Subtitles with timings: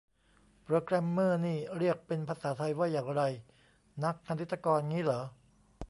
[0.63, 3.21] โปรแกรมเมอร์นี่เรียกเป็นภาษาไทยว่าอย่างไร
[4.03, 5.21] นักคณิตกร งี้เหรอ